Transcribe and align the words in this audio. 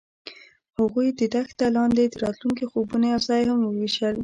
هغوی 0.79 1.07
د 1.19 1.21
دښته 1.33 1.65
لاندې 1.77 2.03
د 2.07 2.15
راتلونکي 2.25 2.65
خوبونه 2.71 3.05
یوځای 3.13 3.41
هم 3.49 3.59
وویشل. 3.63 4.15